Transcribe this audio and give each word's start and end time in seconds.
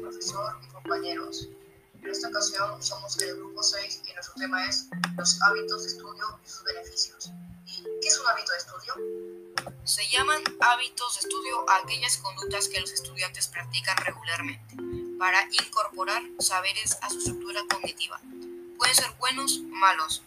profesor 0.00 0.56
y 0.62 0.66
compañeros. 0.68 1.48
En 2.02 2.10
esta 2.10 2.28
ocasión 2.28 2.82
somos 2.82 3.20
el 3.20 3.36
grupo 3.36 3.62
6 3.62 4.02
y 4.06 4.12
nuestro 4.12 4.34
tema 4.34 4.66
es 4.66 4.88
los 5.16 5.40
hábitos 5.42 5.82
de 5.82 5.88
estudio 5.88 6.38
y 6.44 6.48
sus 6.48 6.64
beneficios. 6.64 7.30
¿Y 7.66 7.82
qué 7.82 8.08
es 8.08 8.18
un 8.18 8.26
hábito 8.26 8.52
de 8.52 8.58
estudio? 8.58 9.74
Se 9.84 10.02
llaman 10.12 10.42
hábitos 10.60 11.14
de 11.14 11.28
estudio 11.28 11.70
aquellas 11.70 12.18
conductas 12.18 12.68
que 12.68 12.80
los 12.80 12.92
estudiantes 12.92 13.48
practican 13.48 13.96
regularmente 13.98 14.76
para 15.18 15.46
incorporar 15.50 16.22
saberes 16.38 16.98
a 17.00 17.10
su 17.10 17.18
estructura 17.18 17.62
cognitiva. 17.70 18.20
Pueden 18.76 18.94
ser 18.94 19.10
buenos 19.18 19.60
malos, 19.68 20.22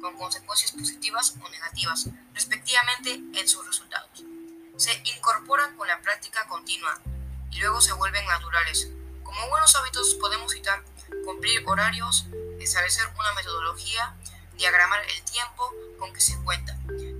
con 0.00 0.16
consecuencias 0.16 0.72
positivas 0.72 1.34
o 1.42 1.48
negativas, 1.48 2.08
respectivamente, 2.34 3.14
en 3.14 3.48
sus 3.48 3.66
resultados. 3.66 4.24
Se 4.76 4.92
incorporan 5.16 5.76
con 5.76 5.88
la 5.88 6.00
práctica 6.00 6.46
continua 6.48 7.00
y 7.50 7.58
luego 7.60 7.80
se 7.80 7.92
vuelven 7.92 8.24
naturales. 8.26 8.90
Como 9.22 9.48
buenos 9.48 9.74
hábitos 9.76 10.14
podemos 10.14 10.52
citar 10.52 10.82
cumplir 11.24 11.62
horarios, 11.66 12.26
establecer 12.58 13.06
una 13.18 13.32
metodología, 13.34 14.14
diagramar 14.56 15.00
el 15.08 15.22
tiempo 15.22 15.72
con 15.98 16.12
que 16.12 16.20
se 16.20 16.38
cuenta, 16.42 16.76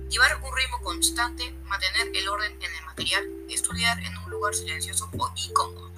llevar 0.09 0.41
un 0.41 0.55
ritmo 0.55 0.81
constante, 0.81 1.51
mantener 1.65 2.09
el 2.13 2.27
orden 2.27 2.51
en 2.61 2.75
el 2.75 2.85
material, 2.85 3.25
estudiar 3.49 3.99
en 3.99 4.17
un 4.17 4.29
lugar 4.29 4.53
silencioso 4.53 5.09
y 5.35 5.53
cómodo, 5.53 5.91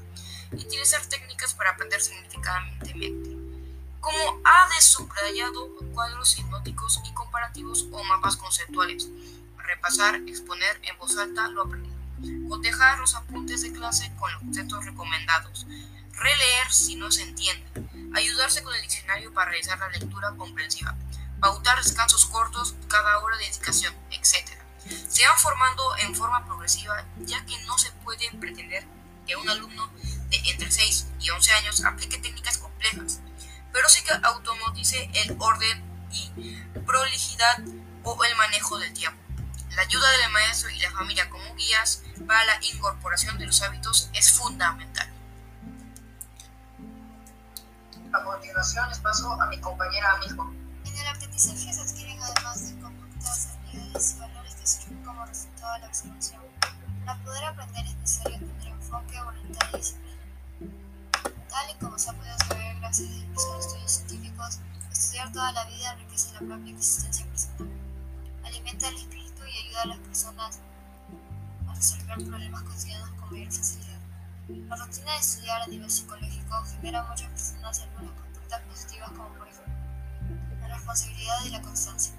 y 0.52 0.55
utilizar 0.55 1.05
técnicas 1.07 1.53
para 1.53 1.71
aprender 1.71 2.02
significativamente, 2.02 2.93
como 3.99 4.41
ha 4.43 4.69
de 4.69 4.81
subrayado 4.81 5.69
cuadros 5.93 6.38
hipnóticos 6.38 6.99
y 7.05 7.13
comparativos 7.13 7.88
o 7.91 8.03
mapas 8.03 8.38
conceptuales, 8.38 9.07
repasar, 9.57 10.15
exponer 10.27 10.79
en 10.83 10.97
voz 10.97 11.17
alta 11.17 11.47
lo 11.47 11.63
aprendido 11.63 11.92
cotejar 12.47 12.99
los 12.99 13.16
apuntes 13.16 13.61
de 13.61 13.71
clase 13.71 14.11
con 14.19 14.31
los 14.31 14.41
conceptos 14.41 14.85
recomendados, 14.85 15.67
releer 16.13 16.71
si 16.71 16.95
no 16.95 17.11
se 17.11 17.23
entiende, 17.23 17.65
ayudarse 18.15 18.63
con 18.63 18.73
el 18.75 18.81
diccionario 18.81 19.33
para 19.33 19.52
realizar 19.52 19.80
la 19.80 19.89
lectura 19.89 20.31
comprensiva, 20.38 20.95
pautar 21.39 21.77
descansos 21.83 22.25
cortos 22.25 22.75
cada 22.88 23.19
hora 23.19 23.38
de 23.38 23.45
dedicación, 23.45 23.93
etc. 24.11 24.49
Se 25.07 25.27
van 25.27 25.38
formando 25.38 25.97
en 25.97 26.15
forma 26.15 26.45
progresiva, 26.45 27.05
ya 27.19 27.45
que 27.45 27.57
no 27.65 27.77
se 27.77 27.91
puede 28.03 28.30
pretender 28.39 28.85
que 29.25 29.35
un 29.35 29.49
alumno 29.49 29.89
de 30.30 30.37
entre 30.49 30.71
6 30.71 31.08
y 31.19 31.30
11 31.30 31.52
años 31.53 31.85
aplique 31.85 32.17
técnicas 32.17 32.58
complejas, 32.58 33.21
pero 33.71 33.89
sí 33.89 34.03
que 34.03 34.13
automatice 34.23 35.09
el 35.13 35.35
orden 35.39 35.83
y 36.11 36.58
prolijidad 36.85 37.59
o 38.03 38.23
el 38.23 38.35
manejo 38.35 38.77
del 38.77 38.93
tiempo. 38.93 39.22
La 39.75 39.81
ayuda 39.81 40.11
del 40.11 40.31
maestro 40.31 40.69
y 40.69 40.79
la 40.79 40.91
familia 40.91 41.29
como 41.29 41.55
guías 41.55 42.03
para 42.27 42.45
la 42.45 42.59
incorporación 42.61 43.38
de 43.39 43.47
los 43.47 43.61
hábitos 43.63 44.09
es 44.13 44.31
fundamental. 44.31 45.07
A 48.13 48.23
continuación 48.23 48.88
les 48.89 48.99
paso 48.99 49.41
a 49.41 49.47
mi 49.47 49.59
compañera 49.59 50.13
Amigo. 50.13 50.53
En 50.85 50.95
el 50.95 51.07
aprendizaje 51.07 51.73
se 51.73 51.81
adquieren 51.81 52.21
además 52.21 52.69
de 52.69 52.80
conductas, 52.81 53.49
habilidades 53.57 54.15
y 54.15 54.19
valores 54.19 54.55
que 54.55 54.67
surgen 54.67 55.03
como 55.03 55.25
resultado 55.25 55.73
de 55.73 55.80
la 55.80 55.87
observación. 55.87 56.41
Para 57.05 57.23
poder 57.23 57.45
aprender 57.45 57.85
es 57.87 57.95
necesario 57.95 58.37
tener 58.37 58.67
enfoque, 58.67 59.23
voluntad 59.23 59.67
y 59.73 59.77
disciplina. 59.77 60.21
Tal 61.49 61.69
y 61.71 61.73
como 61.80 61.97
se 61.97 62.09
ha 62.11 62.13
podido 62.13 62.37
saber 62.37 62.75
gracias 62.77 63.09
a 63.09 63.27
los 63.33 63.65
estudios 63.65 63.91
científicos, 63.91 64.59
estudiar 64.91 65.31
toda 65.31 65.52
la 65.52 65.65
vida 65.65 65.93
enriquece 65.93 66.33
la 66.33 66.39
propia 66.39 66.73
existencia 66.73 67.25
personal, 67.25 67.69
alimenta 68.43 68.87
el 68.89 68.97
ayuda 69.73 69.81
a 69.81 69.85
las 69.85 69.97
personas 69.99 70.59
a 71.67 71.73
resolver 71.73 72.27
problemas 72.27 72.63
cotidianos 72.63 73.09
con 73.11 73.31
mayor 73.31 73.52
facilidad. 73.52 73.99
La 74.69 74.75
rutina 74.75 75.11
de 75.14 75.20
estudiar 75.20 75.61
a 75.61 75.67
nivel 75.67 75.89
psicológico 75.89 76.64
genera 76.65 76.99
a 77.02 77.09
muchas 77.09 77.30
personas 77.30 77.80
algunas 77.80 78.11
conductas 78.20 78.61
positivas 78.61 79.09
como 79.11 79.30
por 79.30 79.48
ejemplo 79.48 79.73
la 80.61 80.67
responsabilidad 80.67 81.45
y 81.45 81.49
la 81.49 81.61
constancia. 81.61 82.14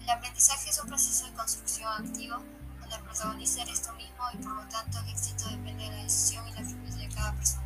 El 0.00 0.10
aprendizaje 0.10 0.70
es 0.70 0.80
un 0.80 0.88
proceso 0.88 1.26
de 1.26 1.32
construcción 1.32 1.92
activo 1.92 2.36
donde 2.80 2.94
el 2.94 3.02
protagonista 3.02 3.62
eres 3.62 3.82
tú 3.82 3.92
mismo 3.94 4.22
y 4.34 4.36
por 4.36 4.54
lo 4.54 4.68
tanto 4.68 5.00
el 5.00 5.08
éxito 5.08 5.48
depende 5.48 5.84
de 5.84 5.90
la 5.90 6.02
decisión 6.04 6.46
y 6.46 6.52
la 6.52 6.64
firmeza 6.64 6.98
de 6.98 7.08
cada 7.08 7.32
persona. 7.32 7.64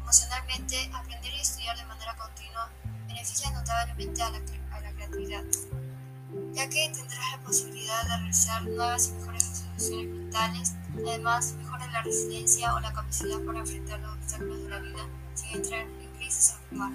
Emocionalmente, 0.00 0.90
aprender 0.92 1.32
y 1.34 1.40
estudiar 1.40 1.76
de 1.76 1.84
manera 1.84 2.16
continua 2.16 2.68
beneficia 3.06 3.50
notablemente 3.50 4.22
a 4.22 4.30
la, 4.30 4.38
a 4.72 4.80
la 4.80 4.92
creatividad 4.92 5.44
ya 6.52 6.68
que 6.68 6.90
tendrás 6.94 7.32
la 7.32 7.40
posibilidad 7.44 8.02
de 8.02 8.08
realizar 8.08 8.62
nuevas 8.64 9.08
y 9.08 9.12
mejores 9.12 9.44
soluciones 9.44 10.08
mentales. 10.08 10.74
Además, 10.94 11.54
mejora 11.54 11.86
la 11.90 12.02
resiliencia 12.02 12.74
o 12.74 12.80
la 12.80 12.92
capacidad 12.92 13.38
para 13.44 13.60
enfrentar 13.60 14.00
los 14.00 14.14
obstáculos 14.14 14.62
de 14.62 14.68
la 14.68 14.78
vida 14.80 15.06
sin 15.34 15.56
entrar 15.56 15.80
en 15.80 16.16
crisis 16.18 16.54
o 16.54 16.62
enfermar. 16.62 16.92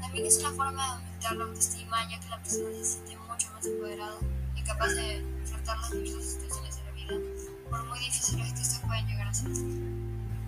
También 0.00 0.26
es 0.26 0.38
una 0.38 0.50
forma 0.50 0.84
de 0.84 0.92
aumentar 0.92 1.36
la 1.36 1.44
autoestima, 1.44 2.10
ya 2.10 2.20
que 2.20 2.28
la 2.28 2.42
persona 2.42 2.70
se 2.78 2.84
siente 2.84 3.16
mucho 3.16 3.50
más 3.52 3.66
empoderada 3.66 4.18
y 4.56 4.62
capaz 4.62 4.88
de 4.88 5.18
enfrentar 5.18 5.78
las 5.78 5.90
diversas 5.90 6.32
situaciones 6.32 6.76
de 6.76 6.82
la 6.84 6.90
vida, 6.92 7.14
por 7.70 7.86
muy 7.86 7.98
difíciles 7.98 8.52
que 8.52 8.60
estas 8.60 8.80
pueden 8.80 9.06
llegar 9.06 9.28
a 9.28 9.34
ser. 9.34 9.50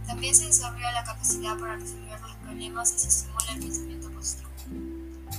También 0.06 0.34
se 0.34 0.46
desarrolla 0.46 0.92
la 0.92 1.04
capacidad 1.04 1.58
para 1.58 1.76
resolver 1.76 2.20
los 2.20 2.36
problemas 2.36 2.92
y 2.92 2.98
se 2.98 3.08
estimula 3.08 3.52
el 3.52 3.60
pensamiento 3.60 4.10
positivo. 4.10 4.50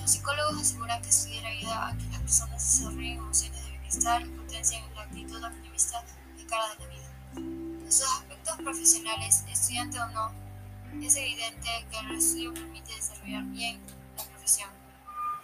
Los 0.02 0.12
psicólogos 0.12 0.62
aseguran 0.62 1.02
que 1.02 1.10
estudiar 1.10 1.46
ayuda 1.46 1.88
a 1.90 1.98
que 1.98 2.15
personas 2.26 2.64
desarrollen 2.64 3.18
emociones 3.20 3.64
de 3.64 3.72
bienestar 3.72 4.22
y 4.24 4.30
potencien 4.30 4.84
la 4.96 5.02
actitud 5.04 5.44
optimista 5.44 6.04
de 6.36 6.46
cara 6.48 6.74
de 6.74 6.80
la 6.80 6.92
vida. 6.92 7.12
En 7.36 7.92
sus 7.92 8.02
aspectos 8.02 8.56
profesionales, 8.58 9.44
estudiante 9.48 10.00
o 10.00 10.08
no, 10.08 10.34
es 11.04 11.16
evidente 11.18 11.70
que 11.92 12.00
el 12.00 12.18
estudio 12.18 12.52
permite 12.52 12.96
desarrollar 12.96 13.44
bien 13.44 13.80
la 14.18 14.24
profesión. 14.24 14.70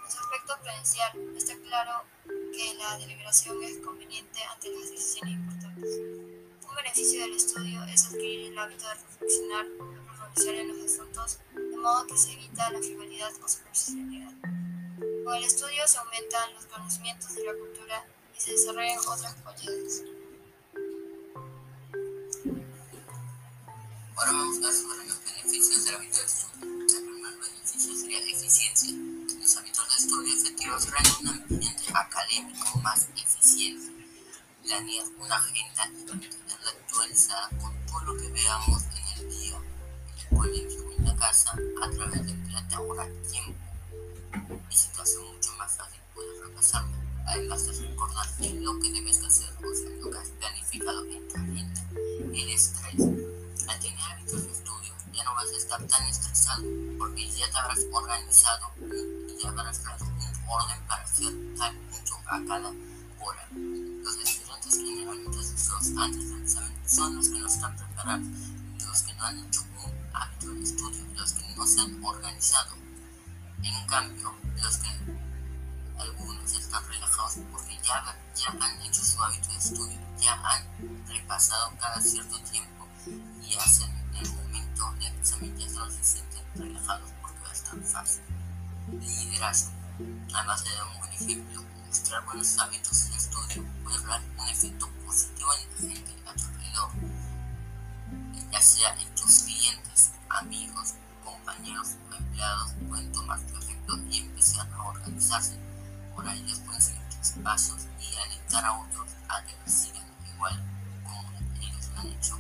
En 0.04 0.12
su 0.12 0.18
aspecto 0.18 0.54
prudencial, 0.64 1.12
está 1.38 1.54
claro 1.68 2.04
que 2.26 2.74
la 2.80 2.98
deliberación 2.98 3.64
es 3.64 3.78
conveniente 3.86 4.40
ante 4.52 4.72
las 4.72 4.90
decisiones 4.90 5.36
importantes. 5.36 6.00
Un 6.68 6.76
beneficio 6.76 7.22
del 7.22 7.36
estudio 7.36 7.84
es 7.84 8.06
adquirir 8.08 8.52
el 8.52 8.58
hábito 8.58 8.88
de 8.88 8.94
reflexionar 8.96 9.66
y 9.68 10.08
profundizar 10.08 10.56
en 10.56 10.68
los 10.68 10.92
asuntos, 10.92 11.40
de 11.54 11.78
modo 11.78 12.08
que 12.08 12.18
se 12.18 12.34
evita 12.34 12.72
la 12.72 12.80
frivolidad 12.80 13.32
o 13.44 13.48
superficialidad. 13.48 14.61
Con 15.24 15.36
el 15.36 15.44
estudio 15.44 15.88
se 15.88 15.98
aumentan 16.00 16.54
los 16.56 16.66
conocimientos 16.66 17.36
de 17.36 17.44
la 17.44 17.54
cultura 17.54 18.06
y 18.36 18.42
se 18.42 18.52
desarrollan 18.54 18.98
otras 19.00 19.36
cualidades. 19.44 20.04
Ahora 24.16 24.32
vamos 24.32 24.58
a 24.58 24.62
ver 24.62 24.74
sobre 24.74 25.06
los 25.06 25.24
beneficios 25.24 25.86
del 25.86 25.96
hábito 25.96 26.18
de 26.18 26.26
estudio. 26.26 26.72
El 26.82 27.04
primer 27.06 27.34
beneficio 27.38 27.96
sería 27.96 28.20
eficiencia. 28.20 28.98
Los 29.40 29.58
hábitos 29.58 29.88
de 29.90 29.96
estudio 29.96 30.34
efectivos 30.34 30.86
crean 30.88 31.16
un 31.22 31.28
ambiente 31.28 31.84
académico 31.94 32.80
más 32.80 33.08
eficiente. 33.16 33.92
Planear 34.64 35.06
una 35.20 35.36
agenda 35.36 35.86
y 35.88 36.06
mantenerla 36.06 36.70
actualizada 36.70 37.50
con 37.62 37.86
todo 37.86 38.02
lo 38.06 38.18
que 38.18 38.28
veamos 38.30 38.84
en 38.84 39.20
el 39.20 39.30
día, 39.30 39.58
en 39.58 40.20
el 40.20 40.38
colegio 40.38 40.92
en 40.98 41.06
la 41.06 41.16
casa 41.16 41.52
a 41.52 41.90
través 41.92 42.26
del 42.26 42.42
plan 42.44 42.68
de 42.70 42.76
ahorrar 42.76 43.10
tiempo 43.30 43.71
te 44.32 45.02
hace 45.02 45.20
mucho 45.20 45.52
más 45.58 45.78
fácil 45.78 46.00
poder 46.16 46.48
repasarlo. 46.48 46.96
Además 47.28 47.66
de 47.66 47.88
recordarte 47.88 48.54
lo 48.56 48.80
que 48.80 48.92
debes 48.92 49.22
hacer, 49.24 49.50
o 49.58 49.76
sea, 49.76 49.90
lo 50.02 50.10
que 50.10 50.18
has 50.18 50.30
planificado 50.30 51.02
agenda. 51.02 51.82
El 52.34 52.50
estrés. 52.50 53.02
Al 53.68 53.80
tener 53.80 54.00
hábitos 54.00 54.44
de 54.44 54.52
estudio, 54.52 54.94
ya 55.14 55.24
no 55.24 55.36
vas 55.36 55.50
a 55.50 55.58
estar 55.58 55.88
tan 55.88 56.08
estresado, 56.08 56.64
porque 56.98 57.30
ya 57.30 57.50
te 57.50 57.58
habrás 57.58 57.80
organizado 57.92 58.72
y 58.80 59.42
ya 59.42 59.50
habrás 59.50 59.84
dado 59.84 60.06
un 60.06 60.50
orden 60.50 60.88
para 60.88 61.04
hacer 61.04 61.34
tal 61.58 61.76
punto 61.76 62.16
a 62.26 62.42
cada 62.48 62.70
hora. 63.20 63.48
Los 63.52 64.16
estudiantes 64.18 64.76
generalmente 64.76 65.44
son 65.58 66.00
antes 66.00 66.30
del 66.30 66.42
examen 66.42 66.72
son 66.88 67.16
los 67.16 67.30
que 67.30 67.40
no 67.40 67.48
están 67.48 67.78
preparados, 67.78 68.28
los 68.86 69.02
que 69.04 69.14
no 69.14 69.24
han 69.24 69.40
hecho 69.40 69.62
un 69.62 69.94
hábito 70.14 70.52
de 70.52 70.64
estudio, 70.64 71.06
los 71.16 71.32
que 71.34 71.56
no 71.56 71.66
se 71.66 71.80
han 71.80 72.04
organizado 72.04 72.81
en 73.64 73.88
cambio, 73.88 74.34
los 74.62 74.78
que 74.78 74.90
algunos 76.00 76.54
están 76.54 76.88
relajados 76.88 77.38
porque 77.52 77.78
ya, 77.84 78.16
ya 78.36 78.50
han 78.60 78.82
hecho 78.82 79.04
su 79.04 79.22
hábito 79.22 79.50
de 79.50 79.58
estudio, 79.58 80.00
ya 80.20 80.34
han 80.34 80.64
repasado 81.08 81.72
cada 81.80 82.02
cierto 82.02 82.40
tiempo 82.40 82.88
y 83.42 83.56
hacen 83.56 83.90
el 84.20 84.30
momento 84.34 84.92
de 85.00 85.08
examen 85.08 85.58
ya 85.58 85.68
no 85.70 85.90
se 85.90 86.04
sienten 86.04 86.44
relajados 86.56 87.10
porque 87.22 87.42
va 87.42 87.50
a 87.50 87.54
estar 87.54 87.80
fácil. 87.84 88.22
Liderazgo. 89.00 89.72
Además 90.34 90.64
de 90.64 90.70
un 90.84 91.00
buen 91.00 91.14
ejemplo, 91.14 91.64
mostrar 91.88 92.26
buenos 92.26 92.58
hábitos 92.60 93.10
de 93.10 93.16
estudio 93.18 93.66
puede 93.84 94.06
dar 94.08 94.22
un 94.38 94.48
efecto 94.48 94.90
positivo 95.06 95.50
en 95.54 95.70
la 95.70 95.96
gente 95.96 96.16
a 96.26 96.34
tu 96.34 96.44
alrededor, 96.46 96.92
ya 98.52 98.62
sea 98.62 98.96
en 99.00 99.16
tus 99.16 99.44
clientes, 99.44 100.12
amigos, 100.30 100.94
compañeros 101.24 101.96
o 102.10 102.16
empleados 102.16 102.72
pueden 102.88 103.12
tomar 103.12 103.40
tu 103.42 103.58
ejemplo 103.58 103.98
y 104.10 104.20
empezar 104.20 104.68
a 104.74 104.84
organizarse. 104.84 105.58
Por 106.16 106.28
ellos 106.28 106.60
pueden 106.66 106.82
seguir 106.82 107.02
tus 107.10 107.32
pasos 107.44 107.88
y 108.00 108.16
alentar 108.18 108.66
a 108.66 108.74
otros 108.74 109.08
a 109.30 109.44
que 109.44 109.56
sigan 109.70 110.06
igual 110.34 110.62
como 111.04 111.32
ellos 111.62 111.90
lo 111.94 112.00
han 112.02 112.08
hecho. 112.08 112.40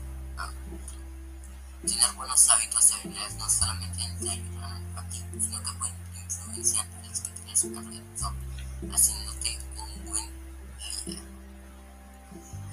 Tener 1.85 2.13
buenos 2.13 2.49
hábitos 2.49 2.91
y 2.91 2.93
habilidades 2.93 3.35
no 3.35 3.49
solamente 3.49 4.03
te 4.19 4.29
ayudarán 4.29 4.97
a 4.97 5.01
ti, 5.09 5.23
sino 5.39 5.63
que 5.63 5.71
pueden 5.79 5.95
influenciar 6.23 6.85
a 6.85 7.07
los 7.07 7.19
que 7.21 7.29
tienes 7.31 7.63
alrededor, 7.63 8.33
haciéndote 8.93 9.59
un 9.77 10.05
buen 10.05 10.29
líder. 11.05 11.23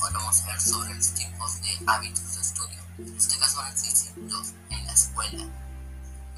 Ahora 0.01 0.19
vamos 0.19 0.41
a 0.43 0.47
ver 0.47 0.61
sobre 0.61 0.95
los 0.95 1.15
tipos 1.15 1.61
de 1.63 1.79
hábitos 1.87 2.35
de 2.35 2.41
estudio. 2.41 2.79
En 2.99 3.17
este 3.17 3.39
caso 3.39 3.57
van 3.57 3.67
a 3.67 3.71
existir 3.71 4.13
dos 4.29 4.53
en 4.71 4.87
la 4.87 4.93
escuela. 4.93 5.68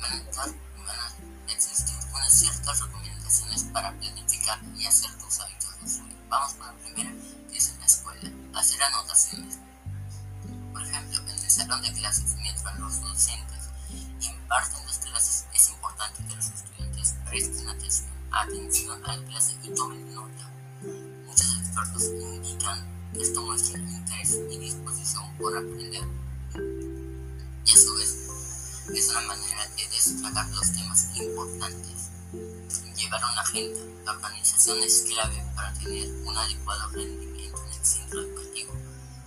Van 0.01 0.13
a, 0.13 0.47
van 0.87 0.99
a 0.99 1.53
existir 1.53 1.97
unas 2.13 2.33
ciertas 2.33 2.81
recomendaciones 2.81 3.65
para 3.73 3.93
planificar 3.99 4.59
y 4.77 4.87
hacer 4.87 5.11
tus 5.19 5.41
hábitos 5.41 5.81
de. 5.81 6.03
Vamos 6.29 6.55
con 6.55 6.67
la 6.67 6.73
primera, 6.75 7.11
que 7.51 7.59
es 7.59 7.69
en 7.71 7.81
la 7.81 7.87
escuela. 7.87 8.31
Hacer 8.55 8.83
anotaciones 8.83 9.59
de 11.79 11.93
clases 11.93 12.35
mientras 12.37 12.79
los 12.81 13.01
docentes 13.01 13.71
imparten 14.21 14.87
las 14.87 14.99
clases, 14.99 15.47
es 15.55 15.71
importante 15.71 16.23
que 16.27 16.35
los 16.35 16.47
estudiantes 16.47 17.15
presten 17.29 17.69
atención, 17.69 18.11
atención 18.33 19.05
a 19.05 19.17
la 19.17 19.25
clase 19.25 19.57
y 19.63 19.75
tomen 19.75 20.15
nota. 20.15 20.51
Muchos 21.27 21.59
expertos 21.59 22.05
indican 22.05 22.87
que 23.13 23.23
esto 23.23 23.43
muestra 23.43 23.79
interés 23.79 24.39
y 24.51 24.59
disposición 24.59 25.33
por 25.39 25.57
aprender. 25.57 26.03
Y 27.65 27.73
a 27.73 27.77
su 27.77 27.95
vez, 27.95 28.30
es 28.95 29.09
una 29.09 29.21
manera 29.23 29.67
de 29.77 29.89
destacar 29.89 30.49
los 30.51 30.73
temas 30.73 31.09
importantes. 31.15 32.11
Llevar 32.97 33.25
una 33.25 33.41
agenda. 33.41 33.81
La 34.05 34.13
organización 34.13 34.79
es 34.83 35.05
clave 35.09 35.43
para 35.55 35.73
tener 35.75 36.11
un 36.25 36.37
adecuado 36.37 36.89
rendimiento 36.91 37.65
en 37.65 37.73
el 37.73 37.85
centro 37.85 38.21
educativo. 38.21 38.73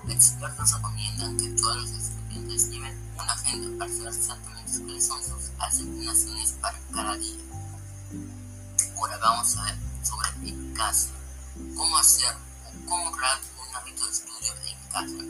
Expertos 0.10 0.74
recomiendan 0.74 1.38
que 1.38 1.50
todos 1.50 1.77
los 1.77 1.89
estudiantes 1.92 2.69
lleven 2.69 3.13
una 3.15 3.33
agenda 3.33 3.77
para 3.80 3.92
saber 3.92 4.13
exactamente 4.13 4.80
cuáles 4.80 5.07
son 5.07 5.24
sus 5.24 5.51
asignaciones 5.60 6.51
para 6.62 6.80
cada 6.94 7.16
día. 7.18 7.38
Ahora 8.98 9.18
vamos 9.18 9.56
a 9.57 9.63
ver 9.63 9.75
sobre 10.04 10.50
en 10.50 10.74
casa, 10.74 11.09
cómo 11.75 11.98
hacer 11.98 12.36
o 12.36 12.89
cómo 12.89 13.12
crear 13.12 13.39
un 13.59 13.75
hábito 13.75 14.06
de 14.06 14.12
estudio 14.12 14.54
en 14.68 14.89
casa. 14.89 15.24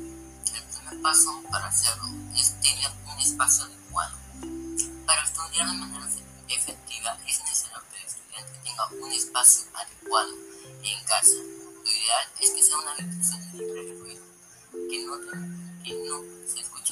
El 0.55 0.63
primer 0.75 1.01
paso 1.01 1.41
para 1.49 1.67
hacerlo 1.67 2.09
es 2.35 2.59
tener 2.61 2.91
un 3.05 3.19
espacio 3.19 3.63
adecuado. 3.63 3.82
Para 5.05 5.23
estudiar 5.23 5.67
de 5.67 5.77
manera 5.77 6.09
efectiva 6.49 7.17
es 7.27 7.39
necesario 7.39 7.81
que 7.91 7.97
el 7.97 8.05
estudiante 8.05 8.59
tenga 8.63 8.87
un 8.87 9.11
espacio 9.11 9.67
adecuado 9.73 10.33
en 10.83 11.03
casa. 11.05 11.35
Lo 11.83 11.89
ideal 11.89 12.27
es 12.39 12.51
que 12.51 12.63
sea 12.63 12.77
una 12.77 12.91
habitación 12.91 13.57
libre 13.57 13.85
de 13.85 13.99
ruido, 13.99 14.23
que 14.71 15.05
no, 15.05 15.19
que 15.83 15.93
no 16.07 16.43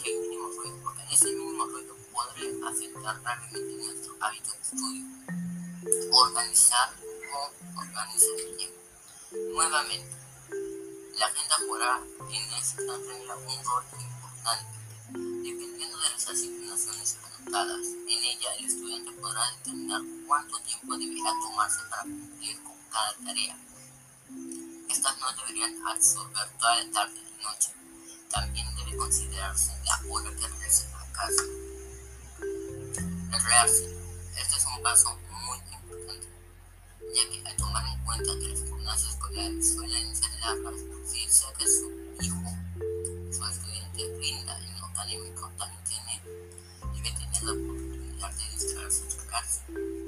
el 0.04 0.20
mínimo 0.20 0.48
ruido, 0.48 0.78
porque 0.84 1.02
ese 1.12 1.32
mínimo 1.32 1.66
ruido 1.66 1.96
podría 2.12 2.68
afectar 2.68 3.22
gravemente 3.22 3.86
nuestro 3.86 4.16
hábito 4.20 4.52
de 4.52 4.62
estudio. 4.62 5.06
Organizar 6.12 6.90
o 7.34 7.80
organizar 7.80 8.40
el 8.40 8.58
tiempo. 8.58 8.80
Nuevamente, 9.54 10.16
la 11.18 11.26
agenda 11.28 11.56
jugará 11.66 12.00
en 12.32 12.54
esta 12.54 12.82
regla 12.82 13.36
un 13.36 13.64
rol 13.64 13.84
importante. 14.00 14.81
Las 16.02 16.28
asignaciones 16.28 17.18
anotadas, 17.24 17.86
en 17.86 18.24
ella 18.24 18.56
el 18.60 18.66
estudiante 18.66 19.12
podrá 19.14 19.42
determinar 19.58 20.02
cuánto 20.28 20.60
tiempo 20.62 20.98
deberá 20.98 21.32
tomarse 21.42 21.82
para 21.90 22.04
cumplir 22.04 22.62
con 22.64 22.76
cada 22.92 23.14
tarea. 23.26 23.58
Estas 24.90 25.20
no 25.20 25.32
deberían 25.34 25.88
absorber 25.88 26.50
toda 26.60 26.84
la 26.84 26.92
tarde 26.92 27.20
y 27.20 27.44
noche 27.44 27.82
también 28.32 28.66
debe 28.76 28.96
considerarse 28.96 29.74
la 29.86 30.02
hora 30.10 30.30
que 30.32 30.48
regrese 30.48 30.88
a 30.94 31.12
casa. 31.12 31.44
Recrearse. 33.30 33.96
Este 34.38 34.58
es 34.58 34.66
un 34.66 34.82
paso 34.82 35.20
muy 35.30 35.58
importante, 35.58 36.28
ya 37.14 37.30
que 37.30 37.44
al 37.46 37.56
tomar 37.58 37.86
en 37.86 38.06
cuenta 38.06 38.32
que 38.40 38.48
las 38.48 38.70
jornadas 38.70 39.04
escolares 39.04 39.74
suelen 39.74 40.16
ser 40.16 40.32
largas, 40.40 40.76
si 41.06 41.26
que 41.28 41.68
su 41.68 41.92
hijo, 42.22 42.58
su 43.32 43.46
estudiante, 43.46 44.18
rinda 44.18 44.58
en 44.58 44.80
lo 44.80 44.86
académico, 44.86 45.52
también 45.58 45.81
la 47.44 47.54
oportunidad 47.54 48.32
de 48.36 48.50
distraerse 48.50 49.04
en 49.04 49.12
su 49.12 49.26
casa, 49.28 49.62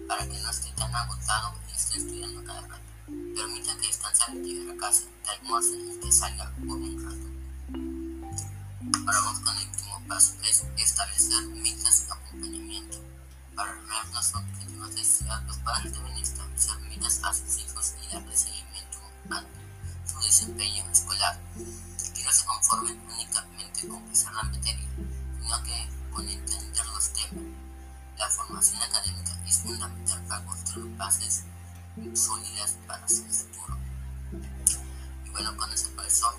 para 0.08 0.28
que 0.28 0.38
no 0.38 0.50
esté 0.50 0.70
tan 0.78 0.94
agotado 0.94 1.56
y 1.68 1.76
esté 1.76 1.98
estudiando 1.98 2.44
cada 2.44 2.62
rato. 2.62 2.84
Permita 3.08 3.78
que 3.78 3.88
descanse 3.88 4.24
al 4.28 4.44
llegar 4.44 4.76
a 4.76 4.80
casa, 4.80 5.04
que 5.24 5.30
almuerce 5.32 5.76
y 5.76 6.00
que 6.00 6.12
salga 6.12 6.54
por 6.60 6.78
un 6.78 7.04
rato. 7.04 7.28
Ahora 9.06 9.20
vamos 9.22 9.40
con 9.40 9.58
el 9.58 9.68
último 9.68 10.02
paso, 10.08 10.34
que 10.42 10.50
es 10.50 10.64
establecer 10.78 11.48
metas 11.48 12.06
de 12.06 12.14
acompañamiento. 12.14 12.98
Para 13.56 13.74
lograr 13.74 14.08
los 14.14 14.36
objetivos 14.36 14.96
deseados, 14.96 15.46
los 15.48 15.58
padres 15.58 15.94
deben 15.94 16.18
establecer 16.18 16.80
metas 16.82 17.20
a 17.24 17.34
sus 17.34 17.58
hijos 17.60 17.94
y 18.04 18.14
darle 18.14 18.36
seguimiento 18.38 19.00
a 19.32 19.44
su 20.08 20.20
desempeño 20.20 20.90
escolar, 20.92 21.40
que 22.14 22.24
no 22.24 22.32
se 22.32 22.46
conformen 22.46 23.02
únicamente 23.12 23.88
con 23.88 24.02
pasar 24.04 24.34
la 24.36 24.44
materia, 24.44 24.88
sino 25.42 25.64
que 25.64 26.03
con 26.14 26.28
entender 26.28 26.86
los 26.88 27.10
temas. 27.14 27.44
La 28.18 28.30
formación 28.30 28.82
académica 28.82 29.32
es 29.48 29.58
fundamental 29.60 30.24
para 30.28 30.46
construir 30.46 30.96
bases 30.96 31.44
sólidas 32.14 32.76
para 32.88 33.08
su 33.08 33.24
futuro. 33.24 33.78
Y 35.26 35.30
bueno, 35.30 35.56
con 35.58 35.72
eso 35.72 35.90
profesor 35.92 36.36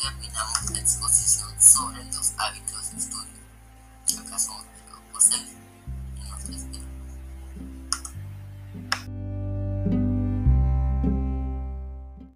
terminamos 0.00 0.70
la 0.70 0.80
exposición 0.80 1.60
sobre 1.60 2.04
los 2.04 2.32
hábitos 2.38 2.90
de 2.90 2.98
estudio. 2.98 4.24
Acá 4.26 4.38
somos 4.38 4.64
José. 5.12 5.63